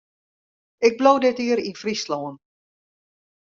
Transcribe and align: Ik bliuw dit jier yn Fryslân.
Ik 0.87 0.93
bliuw 0.99 1.19
dit 1.23 1.37
jier 1.41 1.59
yn 1.69 1.79
Fryslân. 1.81 2.35